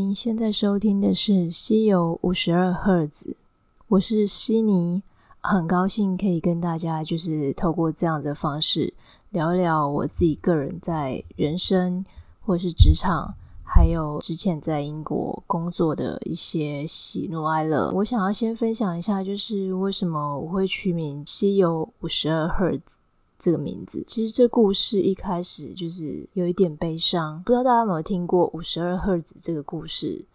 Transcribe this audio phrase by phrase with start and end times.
[0.00, 3.32] 您现在收听的是《西游五十二赫兹》，
[3.86, 5.02] 我是悉尼，
[5.40, 8.94] 很高兴可以跟大家就是透过这样的方式
[9.28, 12.02] 聊聊我自己个人在人生
[12.40, 17.92] 或是职场，还有之前在英国工作的一些喜怒哀乐。
[17.96, 22.96] 我想要先分享一下，就是为什么我会取名《西游五十二赫兹》。
[23.40, 27.42] 这个名字，其实这故事一开始就是有一点悲伤。
[27.42, 30.26] 不知道大家有没有听过五十二赫兹这个故事？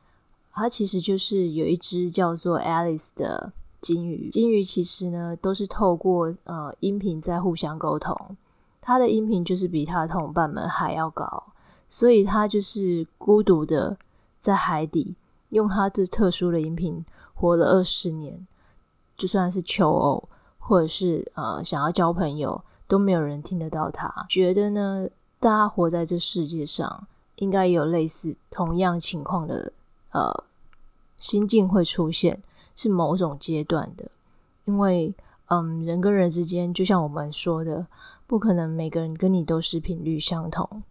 [0.51, 4.29] 它其实就是有一只叫做 Alice 的金鱼。
[4.29, 8.35] 金鱼其实呢，都是透过呃音频在互相沟通。
[8.81, 11.43] 它的音频就是比它的同伴们还要高，
[11.87, 13.95] 所以它就是孤独的
[14.39, 15.13] 在海底，
[15.49, 18.47] 用它这特殊的音频活了二十年。
[19.15, 20.27] 就算是求偶，
[20.57, 22.63] 或者是呃想要交朋友。
[22.87, 24.25] 都没有人听得到他。
[24.29, 25.07] 觉得呢，
[25.39, 29.73] 大家活在这世界上，应该有类似同样情况的
[30.11, 30.43] 呃
[31.17, 32.41] 心境会出现，
[32.75, 34.09] 是某种阶段的。
[34.65, 35.13] 因为
[35.47, 37.85] 嗯，人跟人之间，就像我们说的，
[38.25, 40.83] 不可能每个人跟你都是频率相同，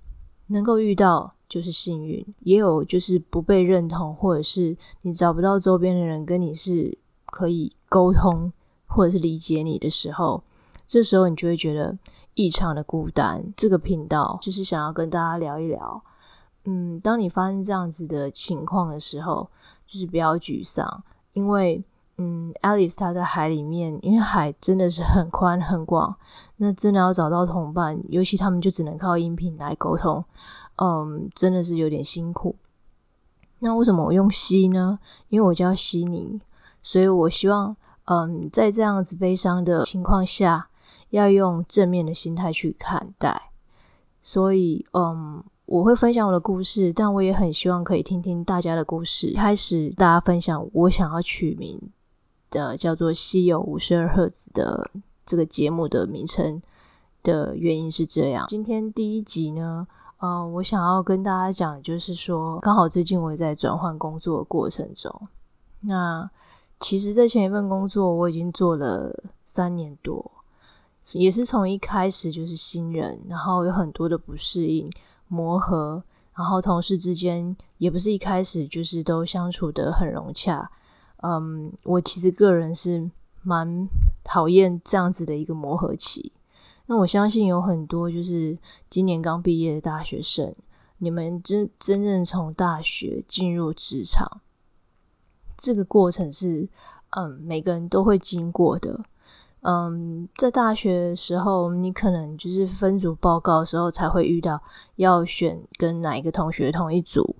[0.47, 8.53] 能够遇到就是幸运，也有就是不被认同，或者是你找不到周边的人跟你是可以沟通
[8.87, 10.45] 或者是理解你的时候。
[10.87, 11.97] 这时候你就会觉得
[12.35, 13.45] 异常的孤单。
[13.57, 16.03] 这个频道就是想要跟大家聊一聊，
[16.65, 19.49] 嗯，当你发生这样子的情况的时候，
[19.87, 21.83] 就是不要沮丧，因为，
[22.19, 26.15] 嗯，Alice 她在海里面，因为海真的是很宽很广，
[26.57, 30.25] 那真的要找到同伴，尤其他们就只能靠音频来沟通，
[30.77, 32.57] 嗯，真的是有点辛苦。
[33.61, 34.99] 那为什么我用西呢？
[35.29, 36.41] 因为我叫悉尼，
[36.83, 40.69] 所以我希望，嗯，在这样子悲伤的情况下。
[41.15, 43.51] 要用正面的心态去看待，
[44.21, 49.33] 所以，嗯，我会分享我的故事，但我也很希望可以听听大家的故事。
[49.35, 51.81] 开始，大家分享我想要取名
[52.51, 54.91] 的叫做《稀有五十二赫兹》的
[55.25, 56.61] 这个节目的名称
[57.23, 58.47] 的原因是这样。
[58.49, 59.87] 今天第一集呢，
[60.19, 65.29] 嗯，我想要跟大家讲，就是说，刚好最近我也在转换工作的过程中。
[65.83, 66.29] 那
[66.81, 70.33] 其实，在前一份工作我已经做了三年多。
[71.13, 74.91] 也是从一开始就是新人，然后有很多的不适应、
[75.29, 76.03] 磨合，
[76.35, 80.71] 然后同事之间也不是一开始就是都相处的很融洽。
[81.19, 83.11] 嗯，我其实个人是
[83.43, 83.89] 蛮
[84.23, 86.33] 讨厌这样子的一个磨合期。
[86.87, 90.55] 那我相信有很多就是今年刚毕业的大学生，
[90.99, 94.41] 你们真真正从大学进入职场，
[95.57, 96.69] 这个过程是
[97.11, 99.05] 嗯每个人都会经过的。
[99.67, 104.61] 嗯，在大学的时候，你可能就是分组报告的时候才会遇到
[104.97, 107.35] 要选跟哪一个同学同一组。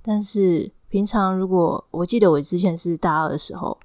[0.00, 3.76] 但是平常如果我记得我之前是大二的时候，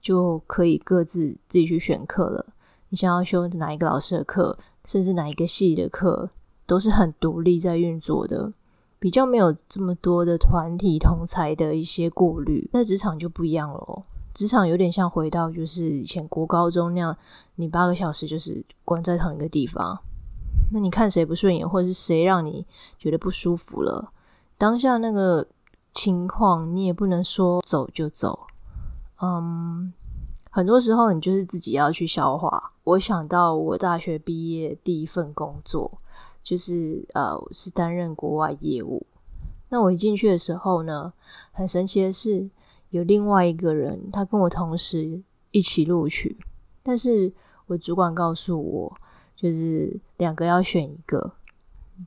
[0.00, 2.46] 就可以各自自己去选课了。
[2.88, 6.28] 你想要修哪一个老师的课，甚至哪一个系的课，
[6.66, 8.52] 都是很独立在运作的，
[8.98, 12.68] 比较没有这么多的团体同才的一些顾虑。
[12.72, 14.02] 在职场就不一样了。
[14.36, 17.16] 职场有点像回到就是以前国高中那样，
[17.54, 19.98] 你八个小时就是关在同一个地方。
[20.70, 22.66] 那你看谁不顺眼，或者是谁让你
[22.98, 24.12] 觉得不舒服了，
[24.58, 25.46] 当下那个
[25.90, 28.46] 情况你也不能说走就走。
[29.22, 29.90] 嗯，
[30.50, 32.74] 很多时候你就是自己要去消化。
[32.84, 35.98] 我想到我大学毕业第一份工作，
[36.42, 39.06] 就是呃是担任国外业务。
[39.70, 41.14] 那我一进去的时候呢，
[41.52, 42.50] 很神奇的是。
[42.96, 46.36] 有另外一个人，他跟我同时一起录取，
[46.82, 47.32] 但是
[47.66, 48.96] 我主管告诉我，
[49.36, 51.32] 就是两个要选一个，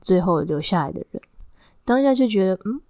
[0.00, 1.22] 最后留下来的人，
[1.84, 2.80] 当下就觉得，嗯，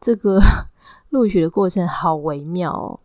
[0.00, 0.40] 这个
[1.10, 3.00] 录取的过程好微妙哦。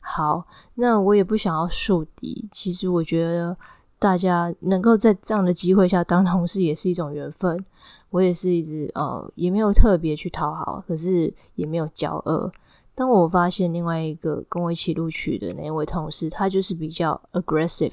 [0.00, 3.56] 好，那我也不想要树敌，其实我觉得
[3.98, 7.64] 大家能够在这样的机会下当同事也是一种缘分。
[8.10, 12.50] 我也是一直呃，也没有特别去讨好，可是也没有骄傲。
[12.96, 17.92] 当我发现另外一个跟我一起录取的那位同事，他就是比较 aggressive，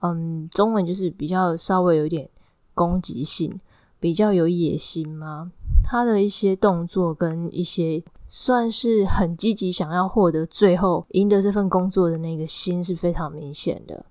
[0.00, 2.30] 嗯，中文就是比较稍微有点
[2.72, 3.60] 攻击性，
[4.00, 5.52] 比较有野心嘛？
[5.84, 14.06] 他的一些动作跟一些算是很积极，想要获得最后赢得这份工作的那个心是非常明显的。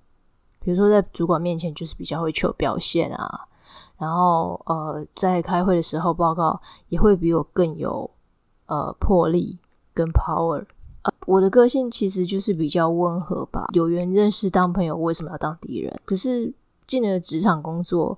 [0.60, 3.48] 比如说在主管面前就是比较会求表现啊，
[3.98, 8.12] 然后呃在开会的时候报告也会比我更有
[8.68, 9.58] 呃魄力。
[9.94, 10.66] 跟 power，
[11.04, 13.68] 呃，我的个性其实就是比较温和吧。
[13.74, 16.02] 有缘认识当朋友，为什么要当敌人？
[16.06, 16.54] 可是
[16.88, 18.18] 进了职场工作，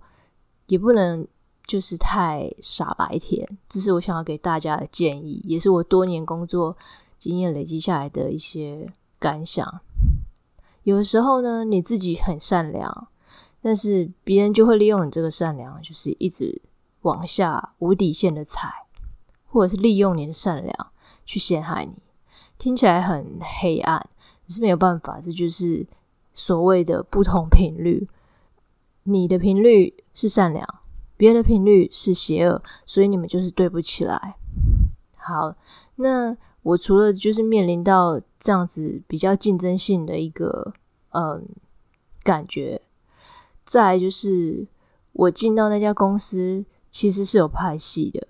[0.68, 1.28] 也不能
[1.68, 6.78] 就是太傻白甜，这是我想要给大家的建议，也是我多年工作
[7.18, 9.82] 经验累积下来的一些感想。
[10.84, 13.08] 有时候呢，你自己很善良，
[13.62, 16.62] 但是别人就会利用你这个善良，就是一直
[17.02, 18.72] 往下无底线的踩，
[19.48, 20.88] 或者是利用你的善良
[21.26, 21.94] 去陷害你。
[22.58, 24.00] 听起来很黑暗，
[24.48, 25.86] 可是没有办法，这就是
[26.34, 28.08] 所谓的不同频率。
[29.04, 30.68] 你的频率是善良，
[31.18, 34.36] 别人的频率是邪恶，所以你们就是对不起来。
[35.18, 35.56] 好，
[35.98, 40.74] 那我除了就是面临到这样子比较竞争性的一个
[41.12, 41.48] 嗯
[42.24, 42.82] 感觉，
[43.64, 44.66] 再就是
[45.12, 48.28] 我进到那家公司其实是有派系的，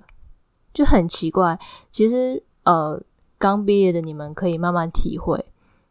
[0.73, 1.57] 就很奇怪。
[1.89, 3.01] 其实呃。
[3.37, 5.45] 刚毕业的你们可以慢慢体会，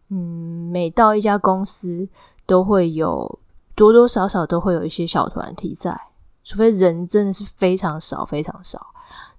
[0.08, 2.08] 嗯，每到一家公司
[2.46, 3.38] 都会有
[3.74, 5.94] 多多少少都会有一些小团体在，
[6.42, 8.86] 除非人真的是非常少非常少，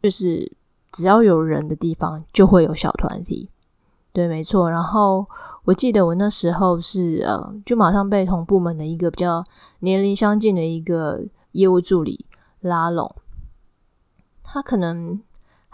[0.03, 0.49] 就是
[0.91, 3.49] 只要有人的地方就会有小团体，
[4.13, 4.69] 对，没错。
[4.69, 5.25] 然后
[5.63, 9.43] 我记得我那时候是呃，就马上被同部门的一个比较
[9.79, 11.21] 年龄相近的一个
[11.53, 12.23] 业务助理
[12.61, 13.13] 拉拢，
[14.43, 15.19] 他可能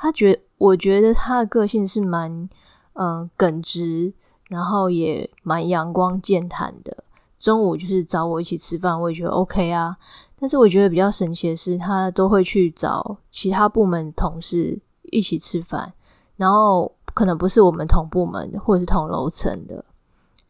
[0.01, 0.42] 他觉。
[0.57, 2.48] 我觉得他的个性是蛮
[2.94, 4.13] 嗯耿直，
[4.48, 7.03] 然后也蛮阳光健谈的。
[7.39, 9.98] 中午就是找我一起吃饭，我也觉得 OK 啊。
[10.39, 15.92] 但是我觉得比较神奇的是，他都会去找其他部门同事一起吃饭，
[16.36, 19.83] 然后可能不是我们同部门，或者是同楼层的。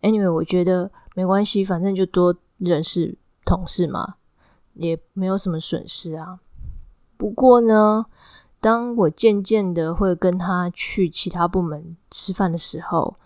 [0.01, 4.15] Anyway，我觉得没关系，反正就多认识同事嘛，
[4.73, 6.39] 也没有什么损失啊。
[7.15, 8.07] 不过呢。
[8.61, 13.17] 当我渐渐的会跟他去其他部门吃饭的时候，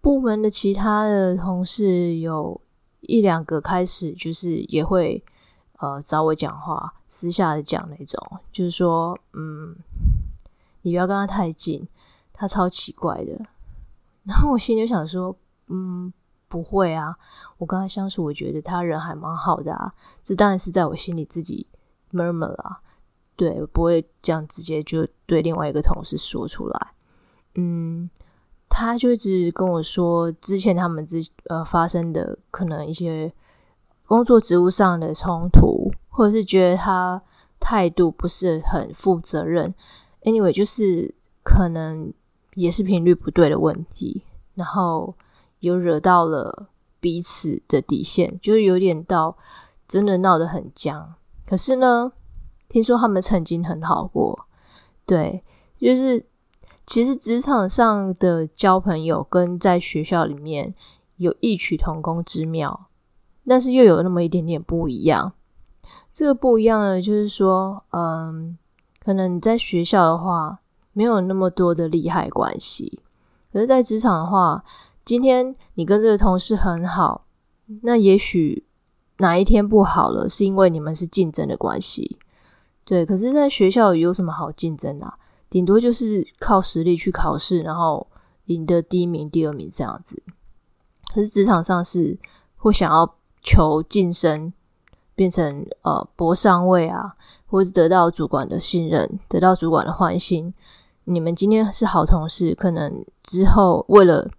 [0.00, 2.60] 部门的其他的同事有
[3.00, 5.24] 一两个开始就是也会
[5.78, 8.20] 呃找我讲话，私下的讲那种，
[8.50, 9.76] 就是说，嗯，
[10.82, 11.86] 你不要跟他太近，
[12.32, 13.40] 他超奇怪的。
[14.24, 15.36] 然后我心里就想说，
[15.68, 16.12] 嗯，
[16.48, 17.16] 不会啊，
[17.58, 19.94] 我跟他相处，我觉得他人还蛮好的啊。
[20.24, 21.68] 这当然是在我心里自己
[22.12, 22.80] murmur 啊。
[23.36, 26.92] 对，不会这样直接就对另外一个同事说出来。
[27.54, 28.08] 嗯，
[28.68, 33.30] 他就一直跟我说，之前他们之呃发生的可能一些
[34.06, 37.22] 工作职务上的冲突，或者是觉得他
[37.60, 39.74] 态度不是很负责任。
[40.22, 42.12] Anyway，就是可能
[42.54, 44.22] 也是频率不对的问题，
[44.54, 45.14] 然后
[45.60, 46.68] 有惹到了
[47.00, 49.36] 彼此的底线，就是有点到
[49.86, 51.14] 真的闹得很僵。
[51.46, 52.12] 可是呢？
[52.76, 54.38] 听说他们曾经很好过，
[55.06, 55.42] 对，
[55.80, 56.26] 就是
[56.84, 60.74] 其实职场上的交朋友跟在学校里面
[61.16, 62.88] 有异曲同工之妙，
[63.46, 65.32] 但是又有那么一点点不一样。
[66.12, 68.58] 这个不一样呢，就是说，嗯，
[69.02, 70.58] 可能你在学校的话
[70.92, 73.00] 没有那么多的利害关系，
[73.54, 74.62] 可是在职场的话，
[75.02, 77.24] 今天你跟这个同事很好，
[77.80, 78.66] 那也许
[79.16, 82.18] 哪一天不好了，是因为你们是竞争的关系。
[82.86, 85.18] 对，可是，在学校有什么好竞争啊？
[85.50, 88.06] 顶多就是靠实力去考试，然后
[88.44, 90.22] 赢得第一名、第二名这样子。
[91.12, 92.16] 可是职场上是
[92.56, 94.52] 会想要求晋升，
[95.16, 97.16] 变成呃博上位啊，
[97.46, 100.54] 或是得到主管的信任，得到主管的欢心。
[101.06, 104.30] 你们今天是好同事，可能之后为了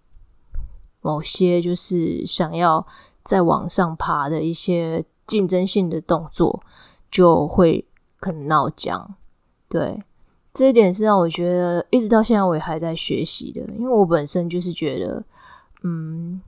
[1.01, 2.87] 某些就是想要
[3.23, 6.63] 再往上爬的一些竞争性的动作，
[7.11, 7.85] 就会。
[8.19, 9.15] 很闹僵，
[9.69, 10.03] 对
[10.53, 15.23] 这一点是让我觉得一直到现在我也还在学习的，因为我本身就是觉得，
[15.83, 16.41] 嗯，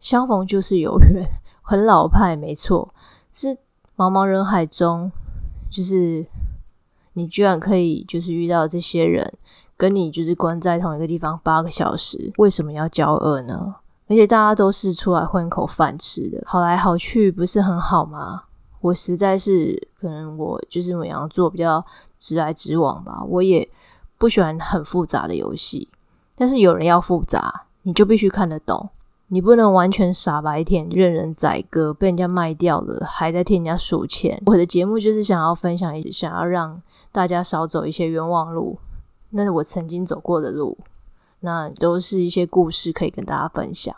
[0.00, 1.24] 相逢就是有缘，
[1.62, 2.92] 很老派，没错，
[3.32, 3.56] 是
[3.96, 5.12] 茫茫人海中，
[5.70, 6.26] 就是
[7.12, 9.32] 你居然可以就是遇到这些人，
[9.76, 13.76] 跟你就是关在同一个地方八个小时，为什么要交恶呢？
[14.08, 18.42] 而且大家都是出来混口饭吃的，好来好去，不是很好吗？
[18.82, 21.82] 我实在是可能我就是母羊座比较
[22.18, 23.66] 直来直往吧，我也
[24.18, 25.88] 不喜欢很复杂的游戏。
[26.34, 28.90] 但是有人要复杂，你就必须看得懂，
[29.28, 34.42] 你不能完全傻白甜，任人宰割，被人家卖掉了，还在替人家数钱。
[34.46, 38.78] 我的节目就是想要分享一，想要让大家少走一些冤枉路，
[39.30, 40.76] 那是我曾经走过的路，
[41.40, 43.94] 那都是一些故事可以跟大家分享。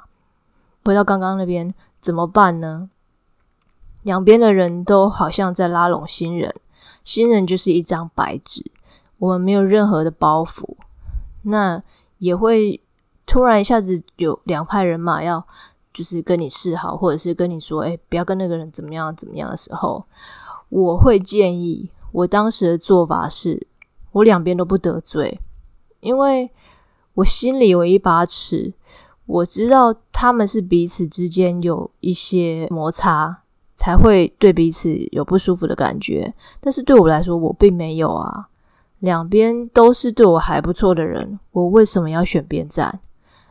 [0.84, 2.90] 回到刚刚那边怎么办呢？
[4.04, 6.54] 两边的人都好像在拉拢新人，
[7.02, 8.64] 新人就是一张白纸，
[9.18, 10.76] 我们没有任何的包袱，
[11.42, 11.82] 那
[12.18, 12.80] 也会
[13.26, 15.46] 突然一下子有两派人马要
[15.92, 20.04] 就是跟你示好，或者是跟你说，哎，不要跟那个人怎么样怎么样的时候，
[20.68, 23.66] 我会建议，我当时的做法是，
[24.12, 25.40] 我两边都不得罪，
[26.00, 26.50] 因为
[27.14, 28.74] 我心里有一把尺，
[29.24, 33.43] 我知道他们是彼此之间有一些摩擦，
[33.74, 36.32] 才会对彼此有不舒服的感觉。
[36.60, 38.48] 但是对我来说，我并没有啊。
[39.00, 43.00] 两边都是对我还不错的人，我为什么要选边站？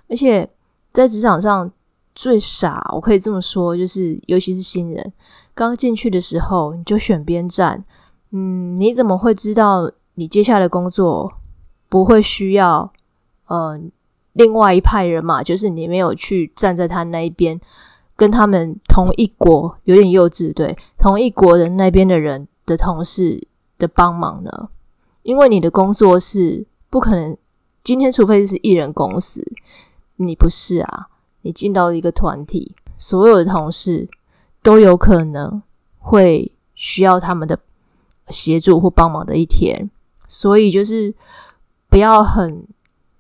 [0.09, 0.49] 而且
[0.91, 1.71] 在职场上
[2.15, 5.13] 最傻，我可以这么说，就是尤其是新人
[5.53, 7.85] 刚进去的时候，你就选边站。
[8.31, 11.31] 嗯，你怎么会知道你接下来工作
[11.87, 12.91] 不会需要
[13.45, 13.79] 呃
[14.31, 15.43] 另外一派人嘛？
[15.43, 17.61] 就是你没有去站在他那一边，
[18.15, 24.69] 跟他们同一国，有点幼稚，对，同一国的那边的人的同事的帮忙呢？
[25.23, 27.37] 因为你的工作是不可能
[27.83, 29.43] 今天，除非是艺人公司，
[30.17, 31.07] 你不是啊？
[31.41, 34.07] 你进到了一个团体，所有的同事
[34.61, 35.61] 都有可能
[35.99, 37.59] 会需要他们的。
[38.29, 39.91] 协助或帮忙的一天，
[40.27, 41.13] 所以就是
[41.89, 42.65] 不要很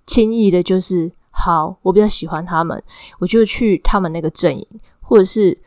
[0.07, 1.11] 轻易的，就是
[1.43, 2.81] 好，我比较喜欢他们，
[3.19, 4.65] 我就去他们那个阵营，
[5.01, 5.59] 或者是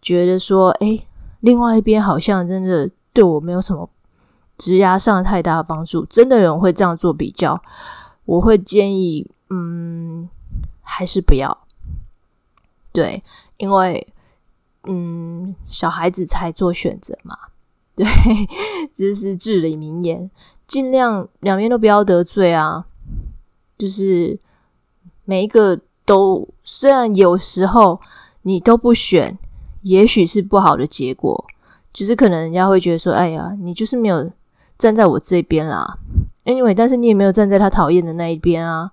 [0.00, 1.04] 觉得说，哎，
[1.40, 3.90] 另外一边好像真的对我没有什么
[4.56, 7.60] 职压上太大的帮助，真的有人会这样做比较，
[8.26, 10.28] 我会建议，嗯，
[10.82, 11.66] 还是不要，
[12.92, 13.24] 对，
[13.56, 14.06] 因为
[14.84, 17.36] 嗯，小孩子才做选择嘛。
[17.96, 18.06] 对，
[18.94, 20.30] 这是至理名言。
[20.68, 22.86] 尽量两边都不要得罪啊，
[23.76, 24.38] 就是
[25.24, 28.00] 每一个都，虽然有时候
[28.42, 29.38] 你都不选，
[29.82, 31.44] 也许是不好的结果，
[31.92, 34.30] 就是可能人家会觉得说：“哎呀，你就是没有
[34.78, 35.98] 站在我这边啦。”
[36.44, 38.92] Anyway，但是你也没有站在他讨厌的那一边啊，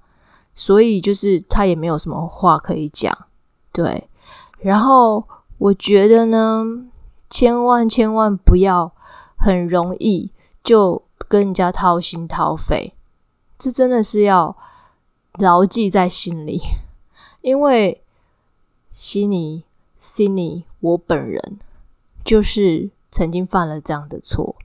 [0.55, 3.17] 所以就是他也没有什么话可以讲。
[3.73, 4.09] 对，
[4.59, 5.23] 然后
[5.57, 6.65] 我觉得呢。
[7.33, 8.91] 千万千万不要
[9.38, 10.29] 很容易
[10.61, 12.93] 就跟人家掏心掏肺，
[13.57, 14.53] 这真的是要
[15.39, 16.59] 牢记在心里。
[17.41, 18.03] 因为
[18.91, 19.63] 悉尼、
[19.97, 21.59] 悉尼，我本人
[22.23, 24.55] 就是曾经犯了这样的错。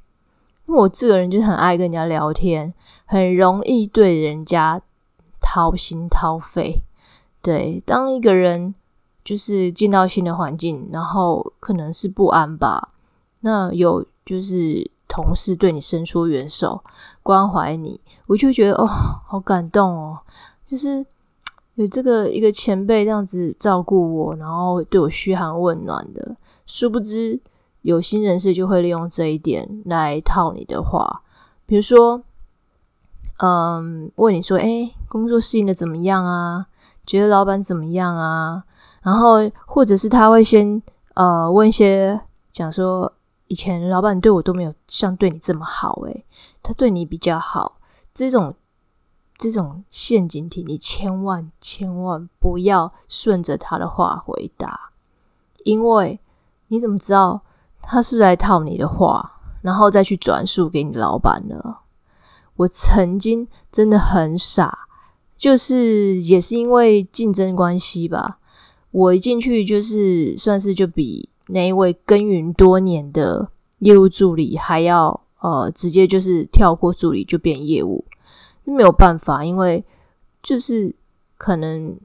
[0.66, 4.82] 因为我这个人就很爱跟人家聊天，很容易对人家
[5.40, 6.82] 掏心掏肺。
[7.42, 8.74] 对，当一个人。
[9.26, 12.90] 就是进到新的环境，然后可能是不安吧。
[13.40, 16.84] 那有就是同事对你伸出援手，
[17.24, 20.20] 关怀你，我就觉得哦，好感动哦。
[20.66, 21.06] 就是
[21.76, 26.36] 有这个一个前辈这样子照顾我，然后对我嘘寒问暖的。
[26.66, 27.40] 殊不知
[27.82, 31.22] 有心人士就会利用这一点来套你的话，
[31.64, 32.22] 比如说，
[33.38, 36.66] 嗯，问你说，哎，工作适应的怎么样啊？
[37.06, 38.64] 觉得老板怎么样啊？
[39.02, 40.82] 然后，或者是他会先
[41.14, 42.20] 呃问一些，
[42.50, 43.12] 讲说
[43.46, 46.24] 以前老板对我都没有像对你这么好，诶，
[46.60, 47.78] 他对你比较好，
[48.12, 48.52] 这种
[49.38, 54.92] 这种陷阱题，你千万千万不要顺着他的话回答，
[55.64, 56.18] 因为
[56.68, 57.42] 你怎么知道
[57.82, 61.76] 他是不是在套你的话，然后再去转述给你老板呢？
[62.56, 64.86] 我曾经真的很傻，
[65.36, 68.38] 就是也是因为竞争关系吧。
[68.90, 73.50] 我一进去就是算是就比那一位耕耘多年的
[73.80, 78.02] 业务助理还要呃直接就是跳过助理就变业务，
[78.72, 79.84] 没有办法，因为
[80.42, 80.94] 就是
[81.36, 81.98] 可能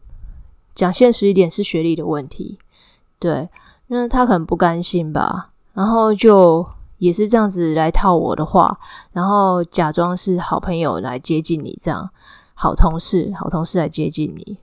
[0.76, 2.60] 讲现实一点是学历的问题，
[3.20, 3.50] 对，
[3.88, 6.66] 因为他可能不甘心吧，然后就
[6.98, 8.80] 也是这样子来套我的话，
[9.12, 12.10] 然后假装是好朋友来接近你，这样
[12.54, 14.58] 好同事好同事来接近你，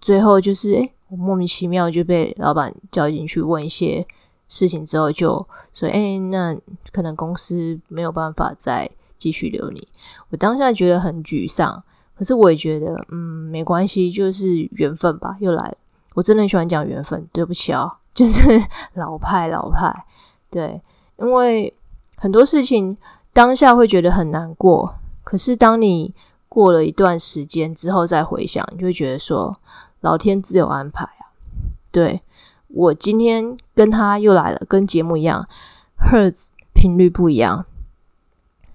[0.00, 0.92] 最后就是诶。
[1.10, 4.06] 我莫名其妙就被老板叫进去问一些
[4.46, 6.54] 事情，之后就说：“哎，那
[6.92, 9.86] 可能公司没有办法再继续留你。”
[10.30, 11.82] 我当下觉得很沮丧，
[12.16, 13.16] 可是我也觉得，嗯，
[13.50, 15.76] 没关系，就是缘分吧，又来了。
[16.14, 18.40] 我真的很喜欢讲缘分，对不起哦， 就是
[18.94, 20.04] 老派老派。
[20.50, 20.80] 对，
[21.18, 21.74] 因为
[22.16, 22.96] 很多事情
[23.32, 24.94] 当下会觉得很难过，
[25.24, 26.14] 可是当你
[26.48, 29.58] 过了一段时间之后再回想，你就会觉得说。
[30.00, 31.34] 老天自有安排啊！
[31.90, 32.22] 对
[32.68, 35.48] 我今天跟他又来了，跟节目一样
[35.98, 37.66] ，Hertz 频率不一样，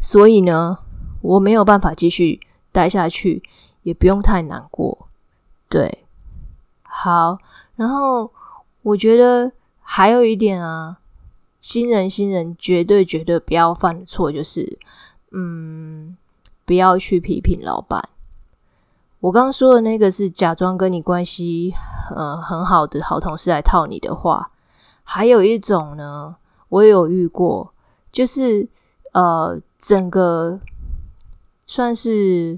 [0.04, 0.80] 所以呢，
[1.22, 2.42] 我没有办法继续
[2.74, 3.42] 待下去，
[3.84, 5.08] 也不用太难过。
[5.70, 6.04] 对，
[6.84, 7.40] 好，
[7.78, 8.30] 然后
[8.82, 10.98] 我觉得还有一点啊，
[11.62, 14.78] 新人新人绝对绝对不要犯的错就是，
[15.32, 16.18] 嗯，
[16.66, 18.10] 不要去批评老板。
[19.22, 21.74] 我刚刚说的那个是假装跟你关系
[22.14, 24.52] 呃很好的好同事来套你的话，
[25.06, 26.36] 还有一种呢，
[26.68, 27.74] 我也有遇过，
[28.12, 28.68] 就是
[29.14, 30.62] 呃整个
[31.68, 32.58] 算是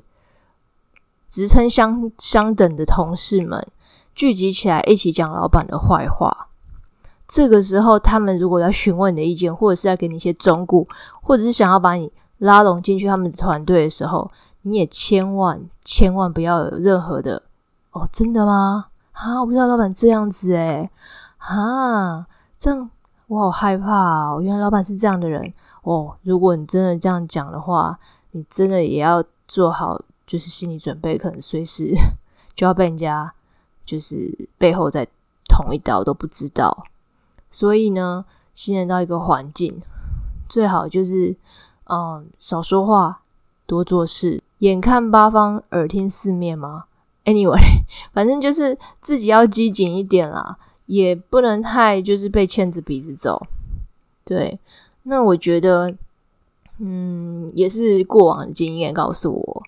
[1.27, 3.67] 职称相相等的同事们
[4.13, 6.49] 聚集起来一起讲老板的坏话。
[7.27, 10.85] 这个时候，他们如果要询问你的意见，或者是要给你一些忠告，
[11.23, 14.29] 或者是想要把你拉拢进去他们的团队的时候，
[14.61, 17.41] 你也千万千万不要有任何的
[17.89, 18.85] 哦，真的吗？
[19.13, 20.91] 啊，我不知道老板这样子诶。
[21.39, 22.27] 啊，
[22.59, 22.87] 这样
[23.25, 24.41] 我好害怕哦！
[24.41, 25.51] 原来老板是这样的人
[25.85, 26.17] 哦。
[26.23, 27.97] 如果你真的这样讲的话，
[28.31, 31.93] 你真的也要做好就是心理准备，可能随时
[32.53, 33.33] 就要被人家
[33.85, 35.07] 就是背后再
[35.47, 36.85] 捅一刀都不知道。
[37.49, 39.81] 所以呢，新人到一个环境，
[40.49, 41.35] 最好就是
[41.85, 43.21] 嗯少说话，
[43.65, 46.85] 多做事，眼看八方，耳听四面嘛。
[47.23, 53.47] Anyway， 反正就是自己要机警一点啦，也不能太就是被牵着鼻子走。
[54.23, 54.59] 对，
[55.07, 55.95] 那我觉得，
[56.79, 59.63] 嗯，也是过往的经验告诉我，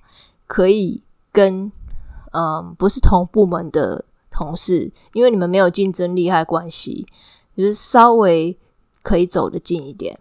[0.46, 1.02] 可以
[1.32, 1.72] 跟
[2.32, 7.08] 嗯不是同部门的同事，因为你们没有竞争利害关系。
[7.56, 8.56] 就是稍微
[9.02, 10.20] 可以走得近一点，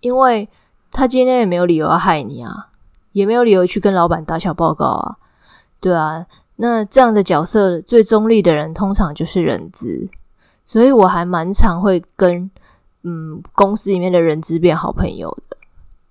[0.00, 0.46] 因为
[0.90, 2.68] 他今天也没有理由要害你啊，
[3.12, 5.16] 也没有理由去跟老板打小报告啊，
[5.80, 10.10] 对啊，那这样的角色最中立的人通常就是人资，
[10.66, 12.50] 所以我还蛮常会跟
[13.02, 15.56] 嗯公司里面的人资变好朋友的，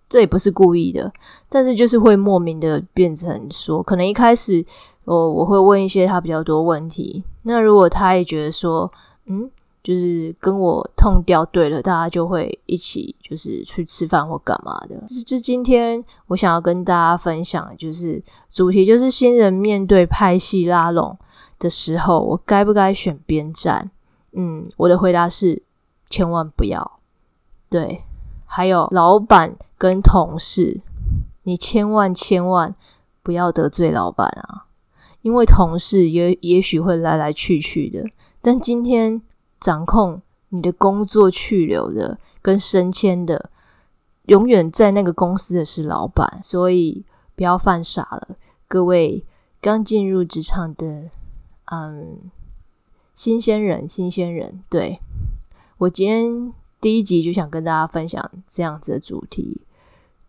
[0.07, 1.11] 这也不是故意的，
[1.47, 4.65] 但是就是会莫名的变成说，可能一开始
[5.05, 8.91] 我我会问一些他比较多问题，那如果他也觉得说，
[9.25, 9.49] 嗯。
[9.81, 15.01] 就是跟我痛掉对了，大家就会一起就是去吃饭或干嘛的。
[15.25, 21.17] 就今天我想要跟大家分享，就是主题就是新人面对拍戏拉拢
[21.57, 23.89] 的时候，我该不该选边站？
[24.33, 25.59] 嗯，我的回答是
[26.09, 26.99] 千万不要。
[27.69, 28.03] 对，
[28.45, 30.81] 还有老板跟同事，
[31.43, 32.75] 你千万千万
[33.21, 34.65] 不要得罪老板啊，
[35.21, 38.05] 因为同事也也许会来来去去的，
[38.41, 39.21] 但今天。
[39.59, 43.51] 掌控你的工作去留的跟升迁的，
[44.27, 47.03] 永远在那个公司的是老板，所以
[47.35, 48.37] 不要犯傻了，
[48.69, 49.25] 各位
[49.59, 51.09] 刚进入职场的
[51.65, 52.31] 嗯
[53.13, 55.01] 新鲜人，新鲜人，对
[55.79, 59.61] 我今天第一集就想跟大家分享这样子的主题，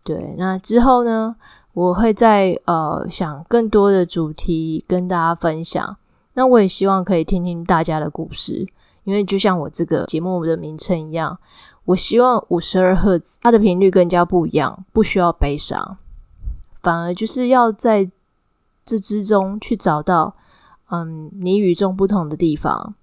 [0.01, 1.35] 对，那之后呢，
[1.73, 5.97] 我会在呃想更多的主题跟大家分享，
[6.35, 8.65] 那我也希望可以听听大家的故事。
[9.03, 11.37] 因为就像我这个节目的名称一样，
[11.83, 15.97] 我希望五十二赫兹它的频率更加不一样，不需要悲伤，
[16.81, 18.09] 反而就是要在
[18.85, 20.33] 这之中去找到，
[20.91, 22.95] 嗯，你与众不同的地方。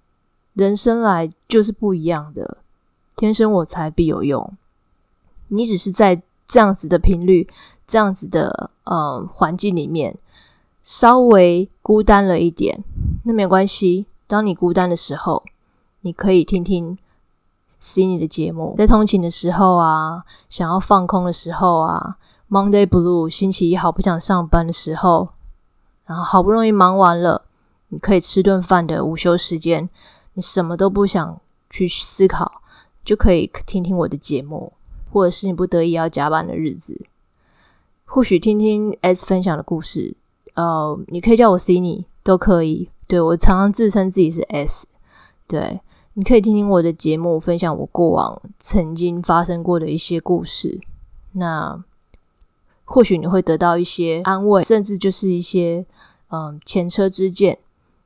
[0.59, 2.59] 人生来就是不一样的，
[3.17, 4.53] 天生我材必有用。
[5.47, 7.49] 你只是在这样子的频率、
[7.87, 10.17] 这样子的嗯环境里面
[10.83, 12.83] 稍微孤单了一点，
[13.25, 14.07] 那没关系。
[14.27, 15.43] 当你孤单的时候。
[16.03, 16.97] 你可以听听
[17.83, 22.17] Cindy 的节目，在通勤的时候啊，想要放空的时候啊
[22.49, 25.31] ，Monday Blue 星期一好不想上班的时候，
[26.07, 27.43] 然后好不容易忙完了，
[27.89, 29.91] 你可以吃顿饭的午休时间，
[30.39, 32.63] 你什么都不想去思考，
[33.05, 34.73] 就可以听听我的节目，
[35.11, 37.07] 或者是你不得已要加班的日子，
[38.05, 40.15] 或许听听 S 分享的故事，
[40.55, 44.87] 呃，你可以叫我 Cindy 都可以，对我常常自称自己是 S，
[45.49, 45.81] 对。
[46.15, 50.81] 你可以听听我的节目，分享我过往曾经发生过的一些故事。
[51.33, 51.83] 那
[52.85, 55.85] 或许你会得到一些安慰，甚至就是一些
[56.31, 57.59] 嗯前车之鉴。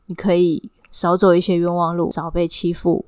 [0.06, 3.04] 你可以少走一些冤枉路，少被欺负。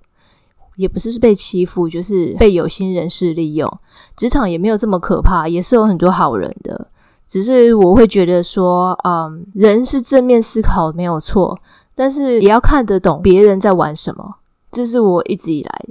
[0.76, 3.72] 也不是被欺负，就是被有心人士利用。
[4.16, 6.88] 职场也没有这么可怕，也是有很多好人的。
[7.28, 11.56] 只是我会觉得说，嗯，人是正面思考没有错，
[11.94, 14.34] 但是也要看得懂别人在玩什么。
[14.72, 15.86] 这是我一直以来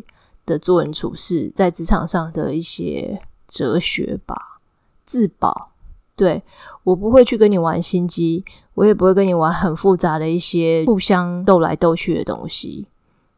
[0.46, 4.60] 的做人处事，在职场上的一些哲学吧。
[5.06, 5.70] 自保，
[6.18, 6.44] 对
[6.84, 12.88] 我不会去跟你玩心机，我也不会跟你玩很复杂的一些互相斗来斗去的东西，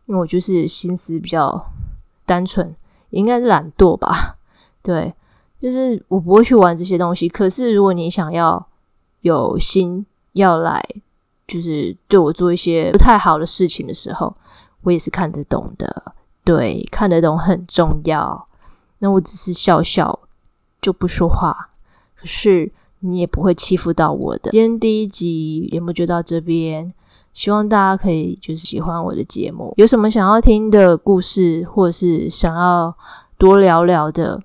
[0.06, 1.72] 因为我就是心思比较
[2.26, 2.76] 单纯，
[3.10, 4.38] 应该是懒惰吧。
[4.82, 5.14] 对，
[5.62, 7.28] 就是我不会去玩这些东西。
[7.28, 8.68] 可是如果你想要
[9.22, 10.84] 有心要来，
[11.48, 14.36] 就是对我做一些不太好的事情的时候。
[14.84, 18.48] 我也是看得懂的，对，看得懂很重要。
[19.00, 20.20] 那我只是笑笑
[20.80, 21.72] 就不说话，
[22.14, 24.52] 可是你也不会欺负到我的。
[24.52, 26.94] 今天第一集节目就到这边，
[27.34, 29.74] 希望大家可以就是喜欢我的节目。
[29.78, 32.96] 有什么想要听的故事，或者是想要
[33.38, 34.42] 多聊聊的，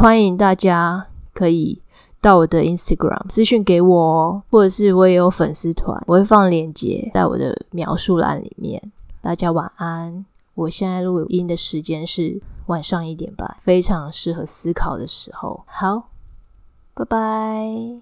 [0.00, 1.80] 欢迎大家可以
[2.20, 8.92] 到我的 Instagram 私讯给我哦，或者是我也有粉丝团，我会放链接在我的描述栏里面。
[9.20, 10.24] 大家晚安。
[10.54, 15.64] 我现在录音的时间是晚上一点半，非常适合思考的时候。
[15.64, 16.10] 好，
[16.94, 18.00] 拜拜。